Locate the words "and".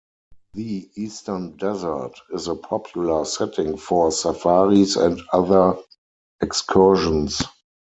4.95-5.21